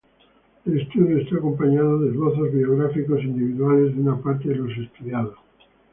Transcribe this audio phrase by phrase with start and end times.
[0.65, 5.37] El estudio está acompañado de esbozos biográficos individuales de una parte de los estudiados.